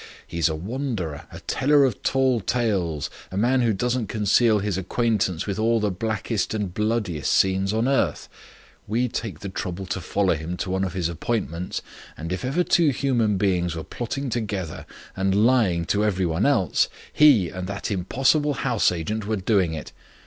[0.25, 5.45] He's a wanderer, a teller of tall tales, a man who doesn't conceal his acquaintance
[5.45, 8.27] with all the blackest and bloodiest scenes on earth.
[8.87, 11.83] We take the trouble to follow him to one of his appointments,
[12.17, 16.89] and if ever two human beings were plotting together and lying to every one else,
[17.13, 19.91] he and that impossible house agent were doing it.